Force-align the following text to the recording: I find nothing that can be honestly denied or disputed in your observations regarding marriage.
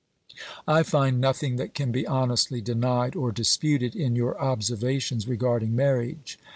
I 0.67 0.81
find 0.81 1.21
nothing 1.21 1.57
that 1.57 1.75
can 1.75 1.91
be 1.91 2.07
honestly 2.07 2.59
denied 2.59 3.15
or 3.15 3.31
disputed 3.31 3.95
in 3.95 4.15
your 4.15 4.35
observations 4.41 5.27
regarding 5.27 5.75
marriage. 5.75 6.39